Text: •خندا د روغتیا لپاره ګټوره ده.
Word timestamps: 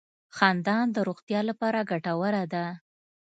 •خندا 0.35 0.77
د 0.95 0.97
روغتیا 1.07 1.41
لپاره 1.49 1.87
ګټوره 1.91 2.43
ده. 2.53 2.65